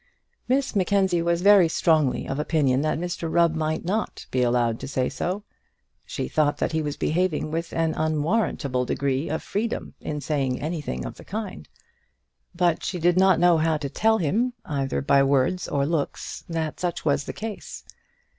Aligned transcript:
Miss 0.47 0.75
Mackenzie 0.75 1.21
was 1.21 1.43
very 1.43 1.69
strongly 1.69 2.27
of 2.27 2.39
opinion 2.39 2.81
that 2.81 2.97
Mr 2.97 3.31
Rubb 3.31 3.53
might 3.53 3.85
not 3.85 4.25
be 4.31 4.41
allowed 4.41 4.79
to 4.79 4.87
say 4.87 5.09
so. 5.09 5.43
She 6.07 6.27
thought 6.27 6.57
that 6.57 6.71
he 6.71 6.81
was 6.81 6.97
behaving 6.97 7.51
with 7.51 7.71
an 7.71 7.93
unwarrantable 7.93 8.83
degree 8.83 9.29
of 9.29 9.43
freedom 9.43 9.93
in 10.01 10.19
saying 10.19 10.59
anything 10.59 11.05
of 11.05 11.17
the 11.17 11.23
kind; 11.23 11.69
but 12.55 12.83
she 12.83 12.97
did 12.97 13.17
not 13.17 13.39
know 13.39 13.57
how 13.59 13.77
to 13.77 13.89
tell 13.89 14.17
him 14.17 14.53
either 14.65 15.03
by 15.03 15.21
words 15.21 15.67
or 15.67 15.85
looks 15.85 16.45
that 16.49 16.79
such 16.79 17.05
was 17.05 17.25
the 17.25 17.31
case. 17.33 17.83